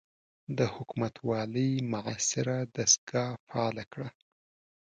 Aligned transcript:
د 0.57 0.59
حکومتوالۍ 0.73 1.71
معاصره 1.91 2.55
دستګاه 2.75 3.31
فعاله 3.45 3.83
کړه. 3.91 4.09